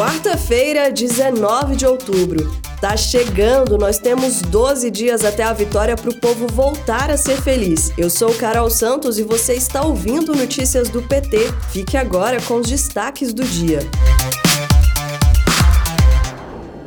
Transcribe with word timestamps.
Quarta-feira, 0.00 0.90
19 0.90 1.76
de 1.76 1.84
outubro. 1.84 2.50
Tá 2.80 2.96
chegando, 2.96 3.76
nós 3.76 3.98
temos 3.98 4.40
12 4.40 4.90
dias 4.90 5.26
até 5.26 5.42
a 5.42 5.52
vitória 5.52 5.94
para 5.94 6.08
o 6.08 6.18
povo 6.18 6.46
voltar 6.46 7.10
a 7.10 7.18
ser 7.18 7.36
feliz. 7.42 7.92
Eu 7.98 8.08
sou 8.08 8.32
Carol 8.32 8.70
Santos 8.70 9.18
e 9.18 9.22
você 9.22 9.52
está 9.52 9.84
ouvindo 9.84 10.34
Notícias 10.34 10.88
do 10.88 11.02
PT. 11.02 11.52
Fique 11.70 11.98
agora 11.98 12.40
com 12.40 12.54
os 12.54 12.66
destaques 12.66 13.34
do 13.34 13.44
dia. 13.44 13.80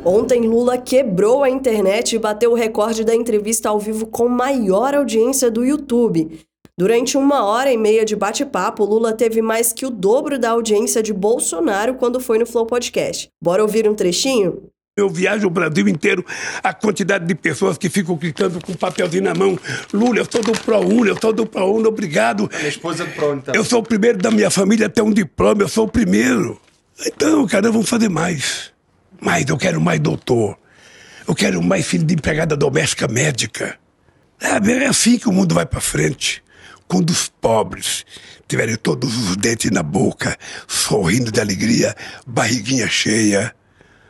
Ontem, 0.04 0.40
Lula 0.40 0.76
quebrou 0.76 1.44
a 1.44 1.48
internet 1.48 2.16
e 2.16 2.18
bateu 2.18 2.50
o 2.50 2.56
recorde 2.56 3.04
da 3.04 3.14
entrevista 3.14 3.68
ao 3.68 3.78
vivo 3.78 4.08
com 4.08 4.28
maior 4.28 4.92
audiência 4.92 5.48
do 5.52 5.64
YouTube. 5.64 6.44
Durante 6.76 7.16
uma 7.16 7.44
hora 7.44 7.72
e 7.72 7.78
meia 7.78 8.04
de 8.04 8.16
bate-papo, 8.16 8.84
Lula 8.84 9.12
teve 9.12 9.40
mais 9.40 9.72
que 9.72 9.86
o 9.86 9.90
dobro 9.90 10.40
da 10.40 10.50
audiência 10.50 11.00
de 11.04 11.12
Bolsonaro 11.12 11.94
quando 11.94 12.18
foi 12.18 12.36
no 12.36 12.44
Flow 12.44 12.66
Podcast. 12.66 13.28
Bora 13.40 13.62
ouvir 13.62 13.88
um 13.88 13.94
trechinho? 13.94 14.60
Eu 14.96 15.08
viajo 15.08 15.46
o 15.46 15.50
Brasil 15.50 15.86
inteiro, 15.86 16.26
a 16.64 16.74
quantidade 16.74 17.26
de 17.26 17.34
pessoas 17.36 17.78
que 17.78 17.88
ficam 17.88 18.16
gritando 18.16 18.60
com 18.60 18.72
um 18.72 18.74
papelzinho 18.74 19.22
na 19.22 19.34
mão. 19.34 19.56
Lula, 19.92 20.18
eu 20.18 20.26
sou 20.28 20.42
do 20.42 20.50
ProUni, 20.50 21.10
eu 21.10 21.18
sou 21.20 21.32
do 21.32 21.46
ProUni, 21.46 21.86
obrigado. 21.86 22.50
A 22.52 22.56
minha 22.56 22.68
esposa 22.68 23.04
é 23.04 23.06
do 23.06 23.12
ProUni 23.12 23.42
também. 23.42 23.60
Eu 23.60 23.64
sou 23.64 23.78
o 23.78 23.82
primeiro 23.84 24.18
da 24.18 24.32
minha 24.32 24.50
família 24.50 24.86
a 24.86 24.90
ter 24.90 25.02
um 25.02 25.12
diploma, 25.12 25.62
eu 25.62 25.68
sou 25.68 25.86
o 25.86 25.88
primeiro. 25.88 26.60
Então, 27.06 27.46
cara, 27.46 27.70
vamos 27.70 27.88
fazer 27.88 28.08
mais. 28.08 28.72
Mais, 29.20 29.48
eu 29.48 29.56
quero 29.56 29.80
mais 29.80 30.00
doutor. 30.00 30.58
Eu 31.26 31.36
quero 31.36 31.62
mais 31.62 31.86
filho 31.86 32.04
de 32.04 32.14
empregada 32.14 32.56
doméstica 32.56 33.06
médica. 33.06 33.78
É 34.40 34.86
assim 34.86 35.18
que 35.18 35.28
o 35.28 35.32
mundo 35.32 35.54
vai 35.54 35.64
para 35.64 35.80
frente 35.80 36.43
quando 36.94 37.10
os 37.10 37.26
pobres 37.26 38.06
tiverem 38.46 38.76
todos 38.76 39.16
os 39.16 39.36
dentes 39.36 39.68
na 39.72 39.82
boca, 39.82 40.38
sorrindo 40.68 41.32
de 41.32 41.40
alegria, 41.40 41.92
barriguinha 42.24 42.86
cheia, 42.86 43.52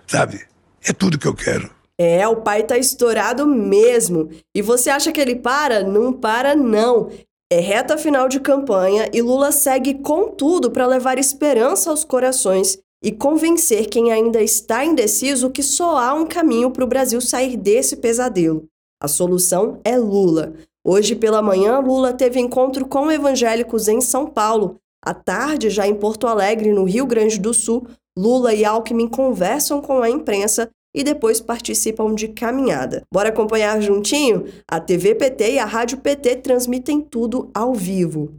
sabe? 0.06 0.42
É 0.86 0.92
tudo 0.92 1.18
que 1.18 1.26
eu 1.26 1.32
quero. 1.32 1.70
É, 1.98 2.28
o 2.28 2.36
pai 2.36 2.62
tá 2.62 2.76
estourado 2.76 3.46
mesmo. 3.46 4.28
E 4.54 4.60
você 4.60 4.90
acha 4.90 5.10
que 5.12 5.18
ele 5.18 5.36
para? 5.36 5.82
Não 5.82 6.12
para, 6.12 6.54
não. 6.54 7.10
É 7.50 7.58
reta 7.58 7.96
final 7.96 8.28
de 8.28 8.38
campanha 8.38 9.08
e 9.14 9.22
Lula 9.22 9.50
segue 9.50 9.94
com 9.94 10.28
tudo 10.28 10.70
para 10.70 10.86
levar 10.86 11.16
esperança 11.16 11.88
aos 11.88 12.04
corações 12.04 12.76
e 13.02 13.10
convencer 13.10 13.86
quem 13.86 14.12
ainda 14.12 14.42
está 14.42 14.84
indeciso 14.84 15.50
que 15.50 15.62
só 15.62 15.96
há 15.96 16.12
um 16.12 16.26
caminho 16.26 16.70
para 16.70 16.84
o 16.84 16.88
Brasil 16.88 17.22
sair 17.22 17.56
desse 17.56 17.96
pesadelo. 17.96 18.66
A 19.02 19.08
solução 19.08 19.80
é 19.84 19.96
Lula. 19.96 20.52
Hoje 20.86 21.16
pela 21.16 21.40
manhã, 21.40 21.78
Lula 21.78 22.12
teve 22.12 22.38
encontro 22.38 22.86
com 22.86 23.10
evangélicos 23.10 23.88
em 23.88 24.02
São 24.02 24.26
Paulo. 24.26 24.76
À 25.02 25.14
tarde, 25.14 25.70
já 25.70 25.88
em 25.88 25.94
Porto 25.94 26.26
Alegre, 26.26 26.72
no 26.72 26.84
Rio 26.84 27.06
Grande 27.06 27.40
do 27.40 27.54
Sul, 27.54 27.86
Lula 28.14 28.52
e 28.52 28.66
Alckmin 28.66 29.08
conversam 29.08 29.80
com 29.80 30.02
a 30.02 30.10
imprensa 30.10 30.68
e 30.94 31.02
depois 31.02 31.40
participam 31.40 32.14
de 32.14 32.28
caminhada. 32.28 33.02
Bora 33.10 33.30
acompanhar 33.30 33.80
juntinho? 33.80 34.44
A 34.70 34.78
TV 34.78 35.14
PT 35.14 35.52
e 35.54 35.58
a 35.58 35.64
Rádio 35.64 35.98
PT 35.98 36.36
transmitem 36.36 37.00
tudo 37.00 37.50
ao 37.54 37.72
vivo. 37.72 38.32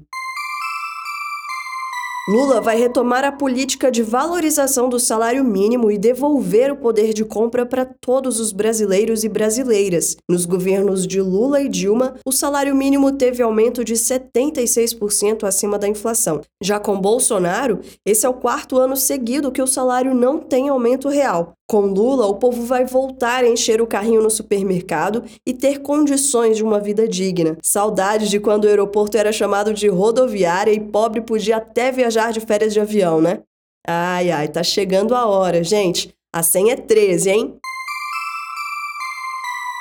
Lula 2.28 2.60
vai 2.60 2.76
retomar 2.76 3.24
a 3.24 3.32
política 3.32 3.92
de 3.92 4.02
valorização 4.02 4.90
do 4.90 5.00
salário 5.00 5.44
mínimo 5.44 5.92
e 5.92 5.98
devolver 5.98 6.72
o 6.72 6.76
poder 6.76 7.14
de 7.14 7.24
compra 7.24 7.68
para 7.68 7.86
todos 7.86 8.40
os 8.40 8.52
brasileiros 8.52 9.24
e 9.24 9.30
brasileiras. 9.30 10.18
Nos 10.28 10.44
governos 10.44 11.06
de 11.06 11.22
Lula 11.22 11.62
e 11.62 11.70
Dilma, 11.70 12.16
o 12.26 12.32
salário 12.32 12.76
mínimo 12.76 13.12
teve 13.12 13.44
aumento 13.44 13.86
de 13.86 13.94
76% 13.94 15.44
acima 15.44 15.78
da 15.78 15.88
inflação. 15.88 16.42
Já 16.60 16.80
com 16.80 17.00
Bolsonaro, 17.00 17.82
esse 18.04 18.26
é 18.26 18.30
o 18.30 18.34
quarto 18.34 18.76
ano 18.76 18.98
seguido 18.98 19.52
que 19.52 19.62
o 19.62 19.68
salário 19.68 20.16
não 20.16 20.40
tem 20.40 20.68
aumento 20.68 21.08
real. 21.08 21.55
Com 21.68 21.82
Lula, 21.88 22.28
o 22.28 22.36
povo 22.36 22.64
vai 22.64 22.86
voltar 22.86 23.44
a 23.44 23.48
encher 23.48 23.82
o 23.82 23.88
carrinho 23.88 24.22
no 24.22 24.30
supermercado 24.30 25.24
e 25.46 25.52
ter 25.52 25.80
condições 25.80 26.58
de 26.58 26.64
uma 26.64 26.80
vida 26.80 27.08
digna. 27.08 27.58
Saudade 27.62 28.30
de 28.30 28.40
quando 28.40 28.66
o 28.66 28.68
aeroporto 28.68 29.18
era 29.18 29.32
chamado 29.32 29.74
de 29.74 29.88
rodoviária 29.88 30.72
e 30.72 30.80
pobre 30.80 31.22
podia 31.22 31.58
até 31.58 31.92
viajar 31.92 32.32
de 32.32 32.40
férias 32.40 32.72
de 32.72 32.80
avião, 32.80 33.20
né? 33.20 33.42
Ai, 33.88 34.30
ai, 34.30 34.48
tá 34.48 34.62
chegando 34.62 35.16
a 35.16 35.26
hora, 35.26 35.64
gente. 35.64 36.14
A 36.32 36.44
senha 36.44 36.74
é 36.74 36.78
13, 36.78 37.30
hein? 37.32 37.58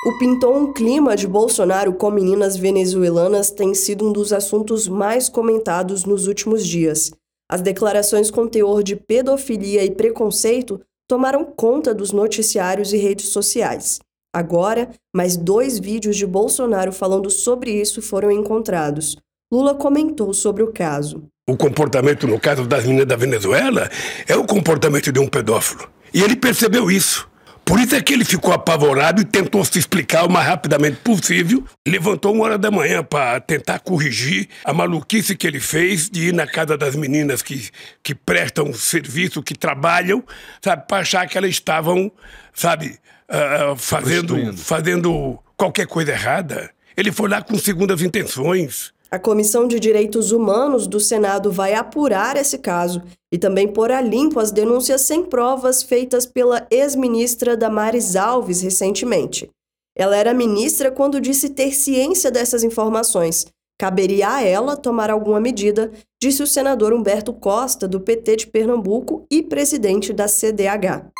O 0.07 0.17
pintou 0.17 0.55
um 0.55 0.73
clima 0.73 1.15
de 1.15 1.27
Bolsonaro 1.27 1.93
com 1.93 2.09
meninas 2.09 2.55
venezuelanas 2.57 3.51
tem 3.51 3.73
sido 3.73 4.07
um 4.07 4.11
dos 4.11 4.31
assuntos 4.31 4.87
mais 4.87 5.29
comentados 5.29 6.03
nos 6.03 6.27
últimos 6.27 6.65
dias. 6.65 7.11
As 7.49 7.61
declarações 7.61 8.31
com 8.31 8.47
teor 8.47 8.81
de 8.81 8.95
pedofilia 8.95 9.83
e 9.83 9.91
preconceito 9.91 10.79
tomaram 11.07 11.45
conta 11.45 11.93
dos 11.93 12.11
noticiários 12.11 12.93
e 12.93 12.97
redes 12.97 13.29
sociais. 13.29 13.99
Agora, 14.33 14.89
mais 15.15 15.37
dois 15.37 15.79
vídeos 15.79 16.17
de 16.17 16.25
Bolsonaro 16.25 16.91
falando 16.91 17.29
sobre 17.29 17.71
isso 17.71 18.01
foram 18.01 18.29
encontrados. 18.29 19.15
Lula 19.51 19.75
comentou 19.75 20.33
sobre 20.33 20.63
o 20.63 20.73
caso. 20.73 21.23
O 21.47 21.55
comportamento, 21.55 22.27
no 22.27 22.39
caso 22.39 22.65
das 22.65 22.83
meninas 22.83 23.05
da 23.05 23.15
Venezuela, 23.15 23.89
é 24.27 24.35
o 24.35 24.45
comportamento 24.45 25.11
de 25.11 25.19
um 25.19 25.27
pedófilo. 25.27 25.87
E 26.13 26.21
ele 26.21 26.35
percebeu 26.35 26.89
isso. 26.89 27.29
Por 27.65 27.79
isso 27.79 27.95
é 27.95 28.01
que 28.01 28.13
ele 28.13 28.23
ficou 28.23 28.53
apavorado 28.53 29.21
e 29.21 29.25
tentou 29.25 29.65
se 29.65 29.79
explicar 29.79 30.23
o 30.23 30.31
mais 30.31 30.47
rapidamente 30.47 30.97
possível. 30.97 31.65
Levantou 31.85 32.31
uma 32.33 32.43
hora 32.43 32.57
da 32.59 32.69
manhã 32.69 33.03
para 33.03 33.39
tentar 33.39 33.79
corrigir 33.79 34.47
a 34.63 34.71
maluquice 34.71 35.35
que 35.35 35.47
ele 35.47 35.59
fez 35.59 36.07
de 36.07 36.27
ir 36.27 36.33
na 36.33 36.45
casa 36.45 36.77
das 36.77 36.95
meninas 36.95 37.41
que, 37.41 37.69
que 38.03 38.13
prestam 38.13 38.71
serviço, 38.71 39.41
que 39.41 39.55
trabalham, 39.55 40.23
sabe, 40.61 40.85
para 40.87 41.01
achar 41.01 41.27
que 41.27 41.39
elas 41.39 41.49
estavam, 41.49 42.11
sabe, 42.53 42.99
uh, 43.27 43.75
fazendo, 43.75 44.55
fazendo 44.55 45.39
qualquer 45.57 45.87
coisa 45.87 46.11
errada. 46.11 46.69
Ele 46.95 47.11
foi 47.11 47.27
lá 47.27 47.41
com 47.41 47.57
segundas 47.57 47.99
intenções. 47.99 48.93
A 49.09 49.19
Comissão 49.19 49.67
de 49.67 49.79
Direitos 49.79 50.31
Humanos 50.31 50.87
do 50.87 50.99
Senado 50.99 51.51
vai 51.51 51.73
apurar 51.73 52.35
esse 52.37 52.57
caso 52.57 53.03
e 53.31 53.37
também 53.37 53.67
pôr 53.67 53.91
a 53.91 54.01
limpo 54.01 54.39
as 54.39 54.51
denúncias 54.51 55.01
sem 55.01 55.23
provas 55.23 55.83
feitas 55.83 56.25
pela 56.25 56.65
ex-ministra 56.71 57.55
Damares 57.55 58.15
Alves 58.15 58.61
recentemente. 58.61 59.49
Ela 59.95 60.17
era 60.17 60.33
ministra 60.33 60.91
quando 60.91 61.21
disse 61.21 61.49
ter 61.49 61.71
ciência 61.71 62.31
dessas 62.31 62.63
informações. 62.63 63.45
Caberia 63.77 64.29
a 64.29 64.41
ela 64.41 64.75
tomar 64.75 65.09
alguma 65.09 65.39
medida, 65.39 65.91
disse 66.21 66.41
o 66.41 66.47
senador 66.47 66.91
Humberto 66.91 67.31
Costa, 67.31 67.87
do 67.87 67.99
PT 67.99 68.35
de 68.37 68.47
Pernambuco 68.47 69.25
e 69.29 69.43
presidente 69.43 70.11
da 70.11 70.27
CDH. 70.27 71.14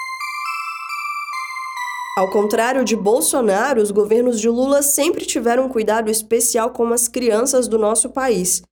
Ao 2.17 2.29
contrário 2.29 2.85
de 2.85 2.95
Bolsonaro, 2.95 3.81
os 3.81 3.91
governos 3.91 4.39
de 4.39 4.47
Lula 4.47 4.81
sempre 4.81 5.25
tiveram 5.25 5.65
um 5.65 5.69
cuidado 5.69 6.09
especial 6.09 6.69
com 6.69 6.87
as 6.93 7.09
crianças 7.09 7.67
do 7.67 7.77
nosso 7.77 8.09
país. 8.09 8.63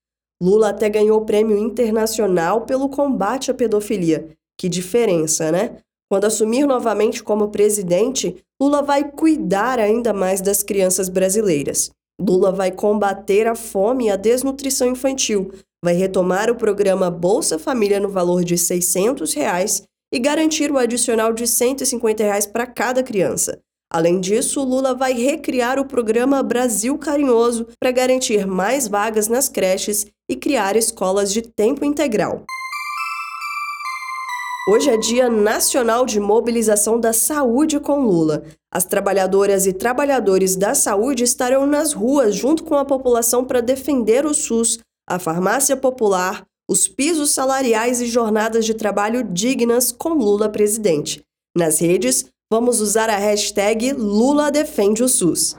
Lula 0.41 0.69
até 0.69 0.87
ganhou 0.89 1.19
o 1.19 1.25
prêmio 1.25 1.57
internacional 1.57 2.61
pelo 2.61 2.87
combate 2.87 3.51
à 3.51 3.53
pedofilia. 3.53 4.29
Que 4.57 4.69
diferença, 4.69 5.51
né? 5.51 5.77
Quando 6.09 6.23
assumir 6.23 6.65
novamente 6.65 7.21
como 7.21 7.49
presidente, 7.49 8.41
Lula 8.61 8.81
vai 8.81 9.11
cuidar 9.11 9.77
ainda 9.77 10.13
mais 10.13 10.39
das 10.39 10.63
crianças 10.63 11.09
brasileiras. 11.09 11.91
Lula 12.21 12.49
vai 12.49 12.71
combater 12.71 13.45
a 13.45 13.55
fome 13.55 14.05
e 14.05 14.09
a 14.09 14.15
desnutrição 14.15 14.87
infantil, 14.87 15.51
vai 15.83 15.93
retomar 15.93 16.49
o 16.49 16.55
programa 16.55 17.11
Bolsa 17.11 17.59
Família 17.59 17.99
no 17.99 18.07
valor 18.07 18.45
de 18.45 18.57
600 18.57 19.33
reais 19.33 19.83
e 20.13 20.19
garantir 20.19 20.71
o 20.71 20.77
adicional 20.77 21.33
de 21.33 21.47
150 21.47 22.23
reais 22.23 22.45
para 22.45 22.67
cada 22.67 23.01
criança. 23.01 23.59
Além 23.91 24.19
disso, 24.19 24.63
Lula 24.63 24.93
vai 24.93 25.13
recriar 25.13 25.79
o 25.79 25.85
programa 25.85 26.43
Brasil 26.43 26.95
Carinhoso 26.99 27.67
para 27.79 27.91
garantir 27.91 28.45
mais 28.45 28.87
vagas 28.87 29.27
nas 29.27 29.49
creches 29.49 30.05
e 30.29 30.35
criar 30.35 30.75
escolas 30.75 31.33
de 31.33 31.41
tempo 31.41 31.83
integral. 31.83 32.43
Hoje 34.69 34.89
é 34.89 34.97
Dia 34.97 35.29
Nacional 35.29 36.05
de 36.05 36.19
Mobilização 36.19 36.99
da 36.99 37.11
Saúde 37.11 37.79
com 37.79 37.99
Lula. 37.99 38.43
As 38.71 38.85
trabalhadoras 38.85 39.65
e 39.65 39.73
trabalhadores 39.73 40.55
da 40.55 40.75
saúde 40.75 41.23
estarão 41.23 41.65
nas 41.65 41.91
ruas 41.91 42.35
junto 42.35 42.63
com 42.63 42.75
a 42.75 42.85
população 42.85 43.43
para 43.43 43.61
defender 43.61 44.25
o 44.25 44.33
SUS, 44.33 44.79
a 45.09 45.19
farmácia 45.19 45.75
popular, 45.75 46.45
os 46.69 46.87
pisos 46.87 47.31
salariais 47.31 48.01
e 48.01 48.07
jornadas 48.07 48.65
de 48.65 48.73
trabalho 48.73 49.23
dignas 49.23 49.91
com 49.91 50.09
Lula 50.09 50.49
presidente. 50.49 51.21
Nas 51.55 51.79
redes, 51.79 52.25
vamos 52.51 52.79
usar 52.79 53.09
a 53.09 53.17
hashtag 53.17 53.93
Lula 53.93 54.51
defende 54.51 55.03
o 55.03 55.09
SUS. 55.09 55.55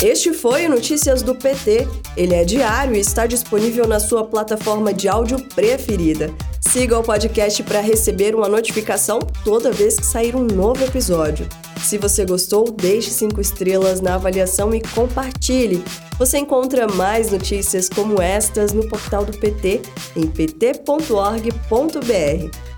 Este 0.00 0.32
foi 0.32 0.66
o 0.66 0.70
Notícias 0.70 1.22
do 1.22 1.34
PT. 1.34 1.88
Ele 2.16 2.34
é 2.34 2.44
diário 2.44 2.94
e 2.94 3.00
está 3.00 3.26
disponível 3.26 3.86
na 3.88 3.98
sua 3.98 4.24
plataforma 4.24 4.94
de 4.94 5.08
áudio 5.08 5.44
preferida. 5.48 6.32
Siga 6.60 6.98
o 6.98 7.02
podcast 7.02 7.62
para 7.64 7.80
receber 7.80 8.34
uma 8.34 8.48
notificação 8.48 9.18
toda 9.44 9.72
vez 9.72 9.96
que 9.96 10.06
sair 10.06 10.36
um 10.36 10.44
novo 10.44 10.84
episódio. 10.84 11.48
Se 11.82 11.98
você 11.98 12.24
gostou, 12.24 12.70
deixe 12.70 13.10
cinco 13.10 13.40
estrelas 13.40 14.00
na 14.00 14.14
avaliação 14.14 14.74
e 14.74 14.80
compartilhe. 14.80 15.82
Você 16.18 16.38
encontra 16.38 16.86
mais 16.86 17.30
notícias 17.30 17.88
como 17.88 18.20
estas 18.20 18.72
no 18.72 18.88
portal 18.88 19.24
do 19.24 19.36
PT 19.38 19.82
em 20.16 20.26
pt.org.br. 20.26 21.48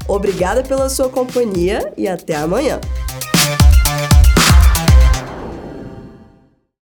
Obrigada 0.08 0.62
pela 0.62 0.88
sua 0.88 1.08
companhia 1.08 1.92
e 1.96 2.08
até 2.08 2.36
amanhã. 2.36 2.80